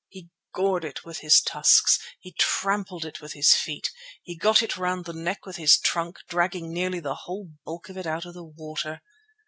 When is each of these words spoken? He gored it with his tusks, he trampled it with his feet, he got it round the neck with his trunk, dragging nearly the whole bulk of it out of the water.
He 0.09 0.31
gored 0.51 0.83
it 0.83 1.05
with 1.05 1.19
his 1.19 1.41
tusks, 1.41 1.99
he 2.19 2.31
trampled 2.31 3.05
it 3.05 3.21
with 3.21 3.33
his 3.33 3.53
feet, 3.53 3.91
he 4.23 4.35
got 4.35 4.63
it 4.63 4.75
round 4.75 5.05
the 5.05 5.13
neck 5.13 5.45
with 5.45 5.57
his 5.57 5.77
trunk, 5.77 6.17
dragging 6.27 6.73
nearly 6.73 6.99
the 6.99 7.13
whole 7.13 7.51
bulk 7.65 7.87
of 7.89 7.97
it 7.99 8.07
out 8.07 8.25
of 8.25 8.33
the 8.33 8.43
water. 8.43 9.03